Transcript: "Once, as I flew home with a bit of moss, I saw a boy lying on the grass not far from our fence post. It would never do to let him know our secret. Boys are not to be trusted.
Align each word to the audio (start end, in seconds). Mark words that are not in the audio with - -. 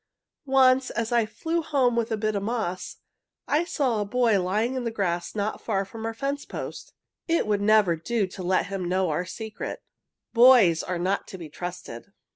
"Once, 0.47 0.89
as 0.89 1.11
I 1.11 1.27
flew 1.27 1.61
home 1.61 1.95
with 1.95 2.11
a 2.11 2.17
bit 2.17 2.33
of 2.33 2.41
moss, 2.41 2.95
I 3.47 3.63
saw 3.63 4.01
a 4.01 4.03
boy 4.05 4.41
lying 4.41 4.75
on 4.75 4.83
the 4.83 4.89
grass 4.89 5.35
not 5.35 5.61
far 5.61 5.85
from 5.85 6.07
our 6.07 6.13
fence 6.15 6.43
post. 6.43 6.93
It 7.27 7.45
would 7.45 7.61
never 7.61 7.95
do 7.95 8.25
to 8.25 8.41
let 8.41 8.65
him 8.65 8.89
know 8.89 9.11
our 9.11 9.25
secret. 9.25 9.83
Boys 10.33 10.81
are 10.81 10.97
not 10.97 11.27
to 11.27 11.37
be 11.37 11.49
trusted. 11.49 12.11